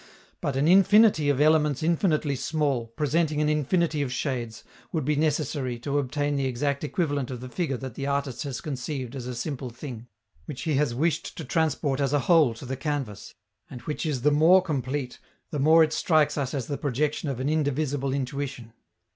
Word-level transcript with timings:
But 0.41 0.55
an 0.55 0.67
infinity 0.67 1.29
of 1.29 1.39
elements 1.39 1.83
infinitely 1.83 2.35
small, 2.35 2.87
presenting 2.87 3.39
an 3.39 3.49
infinity 3.49 4.01
of 4.01 4.11
shades, 4.11 4.63
would 4.91 5.05
be 5.05 5.15
necessary 5.15 5.77
to 5.77 5.99
obtain 5.99 6.35
the 6.35 6.47
exact 6.47 6.83
equivalent 6.83 7.29
of 7.29 7.39
the 7.39 7.47
figure 7.49 7.77
that 7.77 7.93
the 7.93 8.07
artist 8.07 8.41
has 8.41 8.61
conceived 8.61 9.15
as 9.15 9.27
a 9.27 9.35
simple 9.35 9.69
thing, 9.69 10.07
which 10.45 10.63
he 10.63 10.73
has 10.73 10.95
wished 10.95 11.37
to 11.37 11.45
transport 11.45 11.99
as 11.99 12.13
a 12.13 12.19
whole 12.21 12.55
to 12.55 12.65
the 12.65 12.75
canvas, 12.77 13.35
and 13.69 13.81
which 13.81 14.07
is 14.07 14.23
the 14.23 14.31
more 14.31 14.63
complete 14.63 15.19
the 15.51 15.59
more 15.59 15.83
it 15.83 15.93
strikes 15.93 16.35
us 16.35 16.55
as 16.55 16.65
the 16.65 16.79
projection 16.79 17.29
of 17.29 17.39
an 17.39 17.47
indivisible 17.47 18.11
intuition. 18.11 18.73